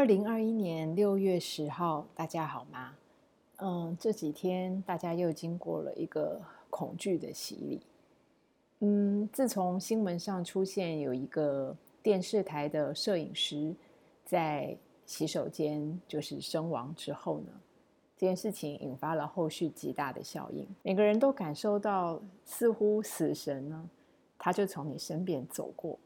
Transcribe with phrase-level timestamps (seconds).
[0.00, 2.96] 二零二一年六月十号，大家好吗？
[3.58, 6.40] 嗯，这几天大家又经过了一个
[6.70, 7.82] 恐惧的洗礼。
[8.78, 13.74] 嗯，自从新闻上出现有一个电视台的摄影师
[14.24, 14.74] 在
[15.04, 17.52] 洗手间就是身亡之后呢，
[18.16, 20.66] 这件事情引发了后续极大的效应。
[20.82, 23.90] 每个人都感受到，似乎死神呢，
[24.38, 25.98] 他就从你身边走过，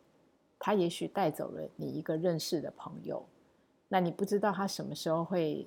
[0.59, 3.25] 他也许带走了你一个认识的朋友。
[3.95, 5.65] 那你不知道他什么时候会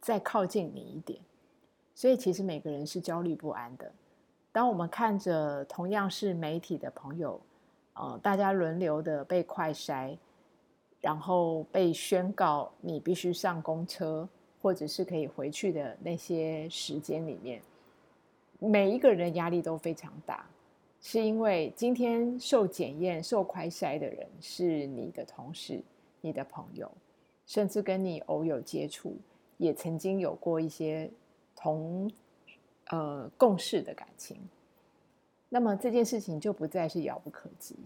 [0.00, 1.20] 再靠近你一点，
[1.94, 3.92] 所以其实每个人是焦虑不安的。
[4.50, 7.38] 当我们看着同样是媒体的朋友，
[7.92, 10.16] 呃，大家轮流的被快筛，
[11.02, 14.26] 然后被宣告你必须上公车，
[14.62, 17.60] 或者是可以回去的那些时间里面，
[18.58, 20.46] 每一个人压力都非常大，
[21.02, 25.82] 是因为今天受检验、受快筛的人是你的同事、
[26.22, 26.90] 你的朋友。
[27.46, 29.16] 甚至跟你偶有接触，
[29.56, 31.10] 也曾经有过一些
[31.54, 32.10] 同
[32.88, 34.36] 呃共事的感情，
[35.48, 37.76] 那么这件事情就不再是遥不可及。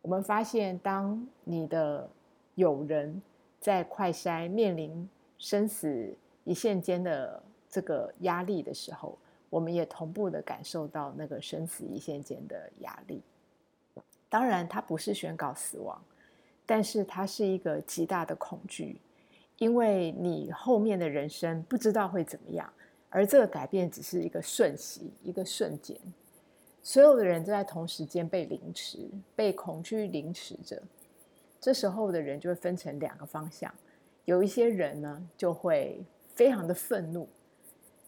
[0.00, 2.08] 我们发现，当你的
[2.54, 3.20] 友人
[3.60, 5.08] 在快筛面临
[5.38, 9.18] 生死一线间的这个压力的时候，
[9.50, 13.20] 我们也同步的感受到那个生死一线间的压力。
[14.30, 16.00] 当然，它不是宣告死亡。
[16.68, 19.00] 但是它是一个极大的恐惧，
[19.56, 22.70] 因为你后面的人生不知道会怎么样，
[23.08, 25.96] 而这个改变只是一个瞬息，一个瞬间，
[26.82, 30.82] 所有的人都在同时间被凌迟，被恐惧凌迟着。
[31.58, 33.72] 这时候的人就会分成两个方向，
[34.26, 37.26] 有一些人呢就会非常的愤怒，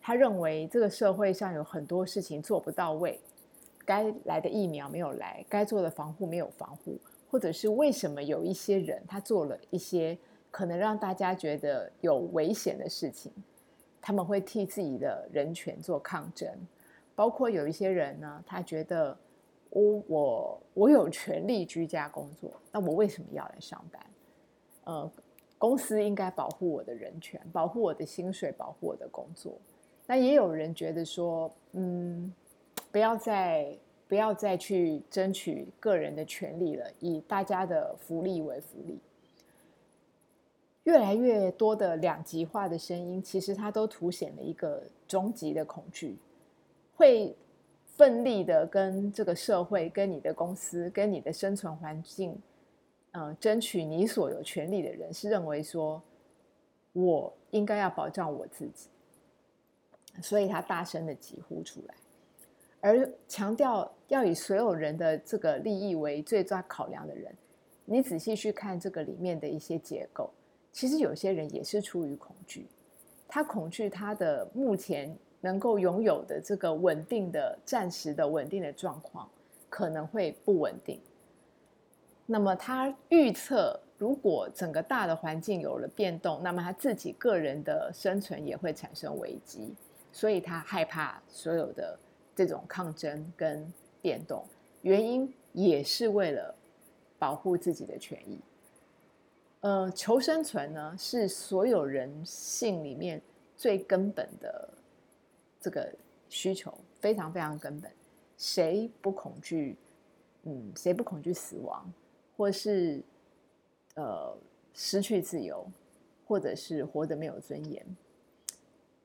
[0.03, 3.19] 他认为这个社会上有很多事情做不到位，
[3.87, 6.99] 该来的疫苗没有来，该做的防护没有防护。
[7.31, 10.19] 或者是为什么有一些人他做了一些
[10.51, 13.33] 可能让大家觉得有危险的事情，
[14.01, 16.49] 他们会替自己的人权做抗争。
[17.15, 19.17] 包括有一些人呢，他觉得
[19.69, 24.07] 我我我有权利居家工作，那我为什么要来上班？
[24.85, 25.13] 呃，
[25.57, 29.53] 公司应该保护我的人权，保护我的薪水，保护我的工作。
[30.07, 32.35] 那也有人觉得说，嗯，
[32.91, 33.79] 不要再。
[34.11, 38.99] 不要再去争取个人的权利了，以大家的福利为福利。
[40.83, 46.17] 越来越多的两极化的声音，其实它都凸显了一个终极的恐惧：
[46.97, 47.37] 会
[47.85, 52.37] 奋力的跟这个社会、跟你的公司、跟你的生存环境，
[53.13, 56.03] 呃，争取你所有权利的人，是认为说，
[56.95, 58.89] 我应该要保障我自己，
[60.21, 61.95] 所以他大声的疾呼出来。
[62.81, 67.31] 而强调要以所有人的这个利益为最抓考量的人，
[67.85, 70.31] 你仔细去看这个里面的一些结构，
[70.73, 72.67] 其实有些人也是出于恐惧，
[73.29, 79.29] 他恐惧他的目前能够拥有的这个稳定的、暂时的稳定的状况
[79.69, 80.99] 可能会不稳定。
[82.25, 89.75] 那么他预测，如果整个大的环境有了变动，那么他自己个人的生存也会产生危机，
[90.13, 91.99] 所以他害怕所有的。
[92.41, 93.71] 这种抗争跟
[94.01, 94.43] 变动，
[94.81, 96.55] 原因也是为了
[97.19, 98.41] 保护自己的权益。
[99.61, 103.21] 呃，求生存呢，是所有人性里面
[103.59, 104.67] 最根本的
[105.61, 105.93] 这个
[106.31, 107.93] 需求，非常非常根本。
[108.39, 109.77] 谁不恐惧？
[110.45, 111.93] 嗯，谁不恐惧死亡，
[112.39, 113.03] 或是
[113.97, 114.35] 呃
[114.73, 115.71] 失去自由，
[116.27, 117.85] 或者是活得没有尊严？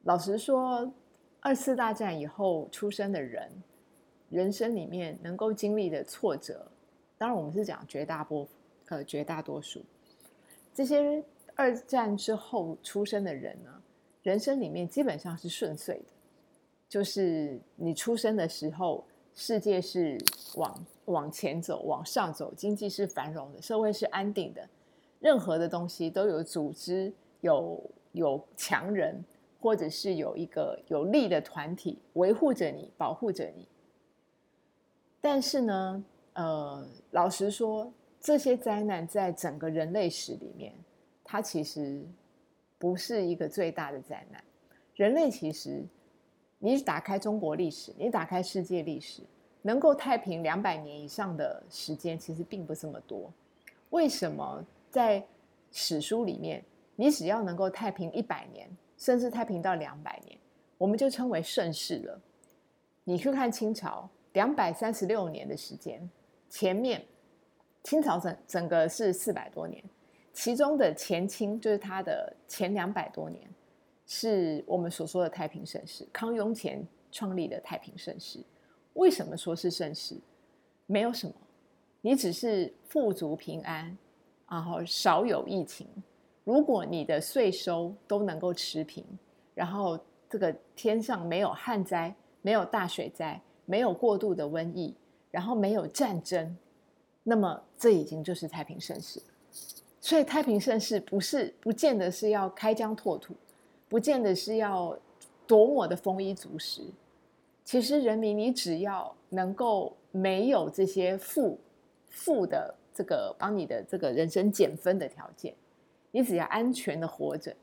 [0.04, 0.90] 老实说。
[1.46, 3.48] 二次大战以后出生的人，
[4.32, 6.66] 人生里面能够经历的挫折，
[7.20, 8.48] 当然我们是讲绝大部
[8.88, 9.80] 呃绝大多数。
[10.74, 11.24] 这些
[11.54, 13.72] 二战之后出生的人呢，
[14.24, 16.06] 人生里面基本上是顺遂的，
[16.90, 19.06] 就是你出生的时候，
[19.36, 20.18] 世界是
[20.56, 24.68] 往往前走、往上走，经济是繁荣的，社会是安定的，
[25.20, 27.80] 任何的东西都有组织，有
[28.14, 29.24] 有强人。
[29.66, 33.68] 或者是有一个有力的团体维护着你、保护着你，
[35.20, 37.92] 但是呢，呃，老实说，
[38.22, 40.72] 这些灾难在整个人类史里面，
[41.24, 42.00] 它其实
[42.78, 44.44] 不是一个最大的灾难。
[44.94, 45.84] 人类其实，
[46.60, 49.24] 你打开中国历史，你打开世界历史，
[49.64, 53.34] 能够太平两百年以上的时间，其实并不这么多。
[53.90, 55.26] 为什么在
[55.72, 56.64] 史书里面，
[56.96, 58.70] 你只要能够太平一百年？
[58.98, 60.38] 甚至太平到两百年，
[60.78, 62.22] 我们就称为盛世了。
[63.04, 66.10] 你去看清朝两百三十六年的时间，
[66.50, 67.06] 前面
[67.84, 69.84] 清朝整整个是四百多年，
[70.34, 73.48] 其中的前清就是他的前两百多年，
[74.08, 78.40] 是我们所说的太平盛世，康雍乾创立的太平盛世。
[78.94, 80.16] 为什么说是盛世？
[80.88, 81.34] 没有什么，
[82.02, 83.98] 你只是富足平安，
[84.50, 85.88] 然后少有疫情。
[86.46, 89.04] 如果你的税收都能够持平，
[89.54, 90.00] 然后
[90.30, 94.96] 这个天上没有旱灾，没有大水灾，没有过度的瘟疫，
[95.32, 96.56] 然后没有战争，
[97.24, 99.22] 那么这已经就是太平盛世。
[100.00, 103.36] 所以太平盛世不是不见得是要开疆拓土，
[103.90, 104.96] 不见得是要
[105.48, 106.84] 多么的丰衣足食。
[107.64, 111.60] 其实人民，你只要能够没有这些负
[112.12, 115.56] 负的这个帮你的这个人生减分的条件，
[116.16, 117.54] 你只要安全的活着，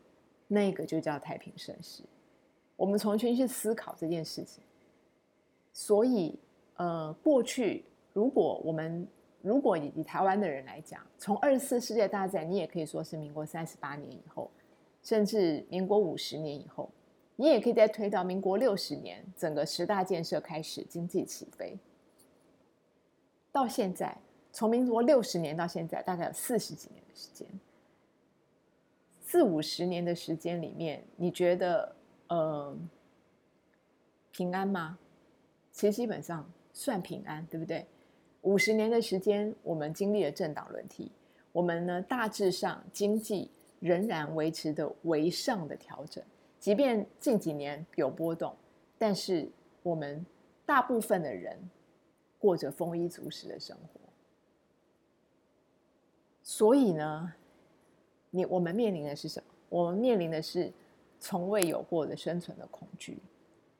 [0.46, 2.02] 那个就叫太平盛世。
[2.76, 4.62] 我们重新去思考这件事情。
[5.72, 6.38] 所以，
[6.76, 7.82] 呃，过去
[8.12, 9.08] 如果我们
[9.40, 14.50] 如果以台湾的人来讲，从二次世界大战，你也可以说是民国三十八年以后，
[15.02, 16.90] 甚至民国五十年以后。
[17.36, 21.74] 你也可以再推到民国六十年，整个十大建设开始，经济起飞。
[23.50, 24.14] 到现在，
[24.52, 27.48] 从民国六十年到现在，大概有四十几年的时间。
[29.32, 31.96] 四五十年的时间里面，你觉得
[32.28, 32.76] 呃
[34.30, 34.98] 平安吗？
[35.70, 37.86] 其实基本上算平安，对不对？
[38.42, 41.10] 五十年的时间，我们经历了政党轮替，
[41.50, 43.50] 我们呢大致上经济
[43.80, 46.22] 仍然维持的为上的调整。
[46.58, 48.54] 即便近几年有波动，
[48.98, 49.50] 但是
[49.82, 50.26] 我们
[50.66, 51.58] 大部分的人
[52.38, 53.98] 过着丰衣足食的生活。
[56.42, 57.32] 所以呢，
[58.34, 59.46] 你我们面临的是什么？
[59.68, 60.72] 我们面临的是
[61.20, 63.18] 从未有过的生存的恐惧，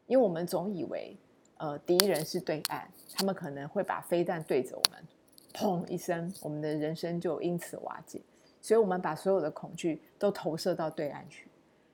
[0.06, 1.16] 因为我们总以为，
[1.56, 5.04] 呃，敌人是对岸，他们可能会把飞弹对着我们，
[5.52, 8.20] 砰一声，我们的人生就因此瓦解。
[8.60, 11.49] 所以，我们把所有的恐惧都投射到对岸去。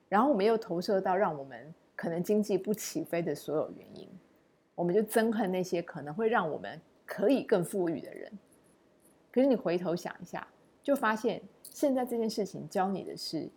[0.07, 4.07] 然后我们又投射到让我们可能经济不起飞的所有原因，
[4.75, 8.31] 我们就憎恨那些可能会让我们可以更富裕的人。
[9.31, 10.47] 可是你回头想一下，
[10.81, 13.49] 就发现现在这件事情教你的是，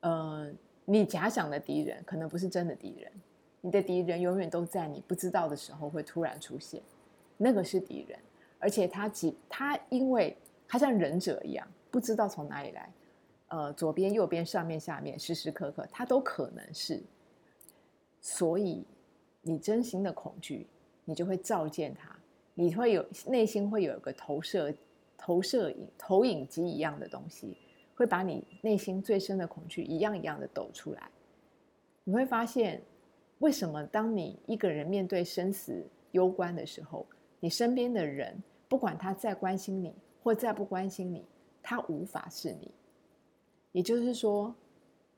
[0.00, 0.50] 呃，
[0.84, 3.12] 你假想的敌人可能不是真的敌人，
[3.60, 6.82] 你的敌人永远都在你不知道的时候会突然出现，
[7.36, 8.18] 那个是敌人，
[8.58, 10.36] 而且他几他因为
[10.68, 12.92] 他像忍者一样，不知道从哪里来。
[13.48, 17.02] 呃，左边、右边、上面、下面，时时刻刻，他都可能是。
[18.20, 18.86] 所以，
[19.42, 20.68] 你真心的恐惧，
[21.04, 22.16] 你就会照见他。
[22.54, 24.72] 你会有内心会有一个投射、
[25.22, 27.54] 投射影、投影机一样的东西，
[27.94, 31.10] 会把你内心最深的恐惧一样一样的抖出来。
[32.04, 32.80] 你会发现，
[33.40, 37.06] 为什么当你一个人面对生死攸关的时候，
[37.38, 41.26] 你身边的人，不管他再关心你或再不关心你，
[41.62, 42.70] 他无法是你。
[43.72, 44.54] 也就是说，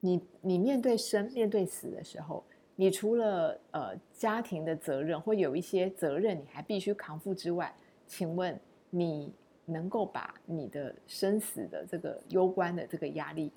[0.01, 2.43] 你你面对生、面对死的时候，
[2.75, 7.73] 你除了呃家庭的责任或有一些责任你还必须扛负之外，
[8.09, 8.61] 请问
[8.91, 9.33] 你
[9.73, 13.51] 能够把你的生死的这个攸关的这个压力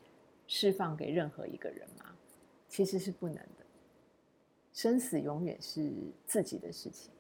[0.47, 2.15] 释放给任何一个人吗？
[2.67, 3.65] 其实是不能的。
[4.73, 5.91] 生死永远是
[6.25, 7.11] 自己的事情，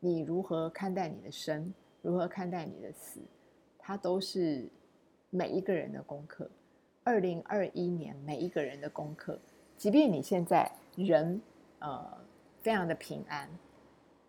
[0.00, 1.72] 你如何看待你的生，
[2.02, 3.20] 如何看待你的死，
[3.78, 4.68] 它都是
[5.30, 6.50] 每一个人的功课。
[7.02, 9.38] 二零二一年每一个人的功课，
[9.78, 11.40] 即便你现在人
[11.78, 12.18] 呃
[12.60, 13.48] 非常的平安，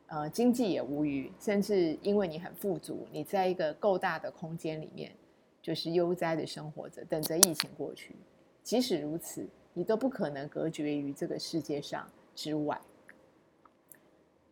[0.08, 5.12] 呃经济也无余，甚至因为你很富足，你在一个够大的空间里面，
[5.62, 8.16] 就是悠哉的生活着，等着疫情过去。
[8.64, 12.80] 即使如此，你都不可能隔绝于这个世界上之外。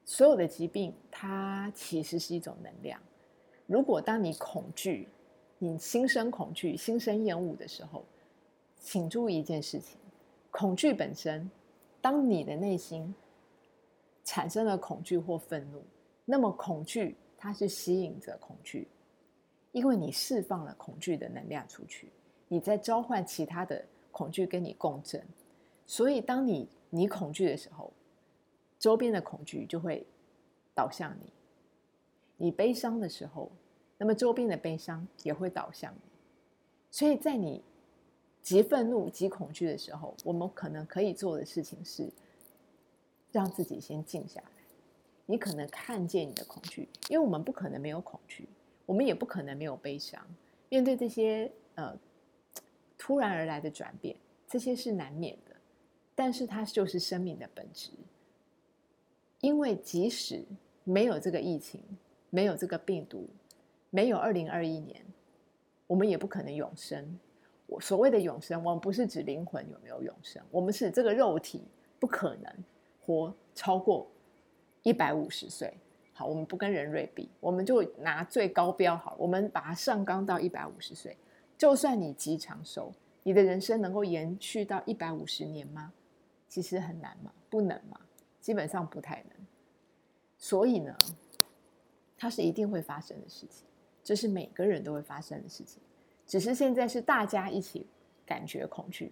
[0.03, 3.01] 所有的疾病，它其实是一种能量。
[3.65, 5.07] 如果当你恐惧，
[5.57, 8.05] 你心生恐惧、心生厌恶的时候，
[8.79, 9.97] 请注意一件事情：
[10.51, 11.49] 恐惧本身，
[12.01, 13.15] 当你的内心
[14.25, 15.81] 产生了恐惧或愤怒，
[16.25, 18.87] 那么恐惧它是吸引着恐惧，
[19.71, 22.09] 因为你释放了恐惧的能量出去，
[22.49, 25.23] 你在召唤其他的恐惧跟你共振。
[25.87, 27.93] 所以，当你你恐惧的时候，
[28.77, 30.05] 周边的恐惧就会
[30.73, 31.27] 导向你；
[32.35, 33.49] 你悲伤的时候，
[33.97, 36.11] 那么周边的悲伤也会导向你。
[36.91, 37.63] 所以在你。
[38.41, 42.07] 极愤怒、极恐惧的时候，我们可能可以做的事情是，
[43.35, 44.47] 让自己先静下来。
[45.25, 48.47] 你可能看见你的恐惧，因为我们不可能没有恐惧，
[48.85, 50.25] 我们也不可能没有悲伤。
[50.69, 51.97] 面对这些呃
[52.97, 54.15] 突然而来的转变，
[54.47, 55.55] 这些是难免的，
[56.13, 57.89] 但是它就是生命的本质。
[59.41, 60.43] 因为即使
[60.83, 61.81] 没有这个疫情，
[62.29, 63.27] 没有这个病毒，
[63.89, 65.05] 没有二零二一年，
[65.87, 67.19] 我们也不可能永生。
[67.67, 71.63] 我所谓的永生，我们不是指灵魂有没有永生，我们是这个肉体
[71.99, 72.53] 不可能
[73.05, 74.07] 活超过
[74.83, 75.73] 一百五十岁。
[76.13, 81.15] 好，我们不跟人类比，我们就拿最高标好，我们把它上纲到一百五十岁。
[81.57, 82.91] 就算你极长寿，
[83.23, 85.93] 你的人生能够延续到一百五十年吗？
[86.47, 87.99] 其实很难嘛，不能嘛，
[88.39, 89.45] 基本上不太能。
[90.37, 90.97] 所以呢，
[92.17, 93.65] 它是一定会发生的事情，
[94.03, 95.81] 这是每个人都会发生的事情，
[96.25, 97.87] 只是现在是大家一起
[98.25, 99.11] 感觉恐惧，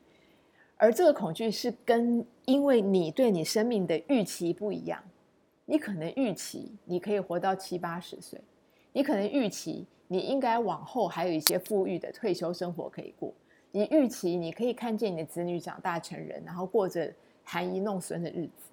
[0.84, 5.02] 而这个恐惧是跟因为你对你生命的预期不一样。
[5.64, 8.38] 你可能预期你可以活到七八十岁，
[8.92, 13.34] 你可能预期你应该往后还有一些富裕的退休生活可以过，
[13.72, 17.10] 你预期你可以看见你的子女长大成人，然后过着
[17.46, 18.66] 含饴弄孙的日子，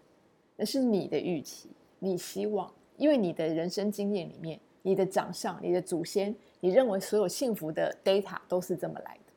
[0.56, 9.32] 那是你的预期，你希望，因为你的人生经验里面，你的长上、你的祖先，你认为所有幸福的 data 都是这么来的，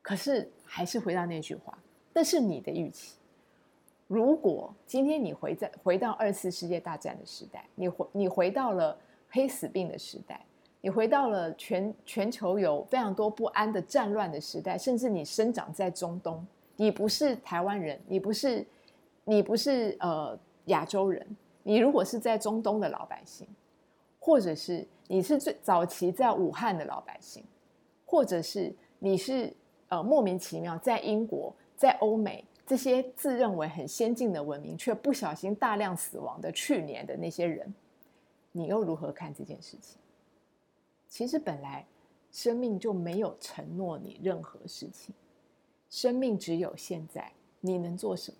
[0.00, 1.76] 可是还是回到那句话，
[2.14, 3.16] 那是你的预期。
[4.06, 8.96] 如果今天你回在回到二次世界大战的时代，你回你回到了
[9.30, 10.40] 黑死病的时代，
[10.80, 18.64] 你回到了全全球有非常多不安的战乱的时代，甚至你生长在中东，你不是台湾人，你不是
[19.24, 21.26] 你不是呃亚洲人，
[21.62, 23.48] 你如果是在中东的老百姓，
[24.20, 27.42] 或者是你是最早期在武汉的老百姓，
[28.04, 29.52] 或者是你是
[29.88, 32.44] 呃莫名其妙在英国在欧美。
[32.66, 37.74] 这些自认为很先进的文明，却不小心大量死亡的去年的那些人，
[38.52, 39.98] 你又如何看这件事情？
[41.06, 41.86] 其实本来
[42.32, 45.14] 生命就没有承诺你任何事情，
[45.90, 48.38] 生命只有现在，你能做什么？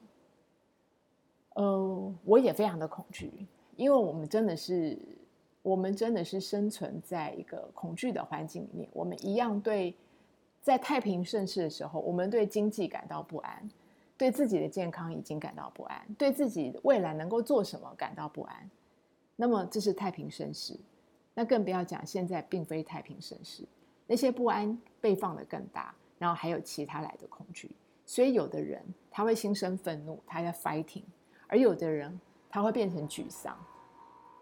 [1.62, 3.30] 呃，我也非常的恐惧，
[3.76, 4.98] 因为我们真的是，
[5.60, 8.88] 我们真的是生存在一个恐惧的环境里面。
[8.94, 9.94] 我们一样对，
[10.64, 13.70] 在太平盛世的时候，我们对经济感到不安。
[14.16, 18.70] 对自己的健康已经感到不安，对自己未来能够做什么感到不安，
[19.34, 20.78] 那么这是太平盛世，
[21.34, 23.64] 那更不要讲现在并非太平盛世，
[24.06, 27.68] 那些不安被放得更大，然后还有其他来的恐惧，
[28.06, 28.80] 所以有的人
[29.10, 31.02] 他会心生愤怒，他在 fighting，
[31.48, 32.18] 而有的人
[32.48, 33.58] 他会变成沮丧，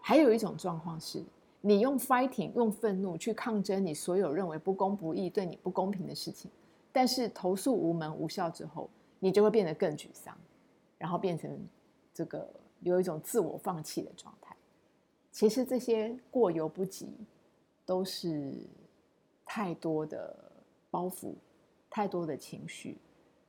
[0.02, 1.24] 还有一种状况是，
[1.62, 6.50] 你用 fighting 用愤怒去抗争你所有认为不公不义、对你不公平的事情，
[6.92, 8.90] 但是投诉无门无效之后。
[9.24, 10.36] 你就会变得更沮丧，
[10.98, 11.48] 然后变成
[12.12, 14.56] 这个有一种自我放弃的状态。
[15.30, 17.08] 其实这些过犹不及，
[17.86, 18.52] 都是
[19.46, 20.36] 太多的
[20.90, 21.34] 包袱，
[21.88, 22.98] 太多的情绪。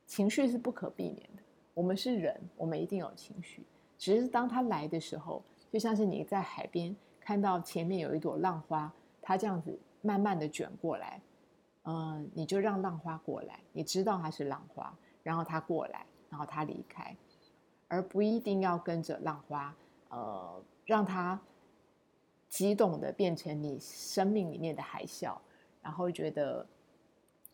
[0.06, 1.42] 情绪是不可避免的，
[1.74, 3.64] 我们是人，我们一定有情绪。
[3.98, 5.42] 只是当它来的时候，
[5.72, 6.94] 就像是你在海边
[7.24, 11.20] 看到前面有一朵浪花，它这样子慢慢的卷过来，
[11.84, 14.94] 嗯，你就让浪花过来，你知道它是浪花。
[15.22, 17.16] 然后它过来，然后它离开，
[17.88, 19.74] 而不一定要跟着浪花，
[20.10, 21.40] 呃，让它
[22.50, 25.34] 激动的变成你生命里面的海啸，
[25.80, 26.66] 然后觉得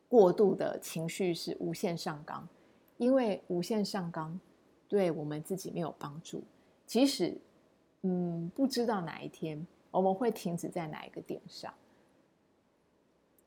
[0.08, 2.48] 过度的情绪是无限上纲，
[2.96, 4.40] 因为无限上纲
[4.88, 6.42] 对我们自己没有帮助。
[6.84, 7.38] 即使
[8.02, 11.73] 嗯不知道哪一天我们会停止在哪一个点上，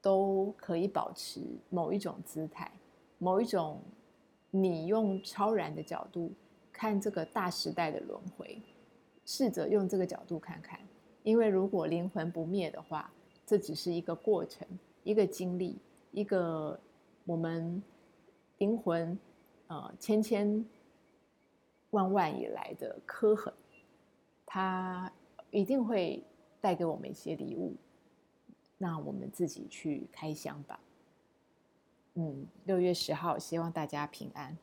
[0.01, 2.71] 都可以保持某一种姿态，
[3.17, 3.81] 某一种。
[4.55, 6.31] 你用超然的角度
[6.71, 8.61] 看这个大时代的轮回，
[9.25, 10.79] 试着用这个角度看看，
[11.23, 13.11] 因为如果灵魂不灭的话，
[13.47, 14.67] 这只是一个过程，
[15.03, 15.75] 一个经历，
[16.11, 16.79] 一个
[17.25, 17.81] 我们
[18.59, 19.17] 灵魂
[19.65, 20.63] 呃千千
[21.89, 23.51] 万万以来的刻痕，
[24.53, 25.11] 他
[25.49, 26.23] 一定会
[26.61, 27.75] 带给我们一些礼物，
[28.77, 30.79] 那我们自己去开箱吧。
[32.13, 34.55] 嗯，六月十号，希望大家平安。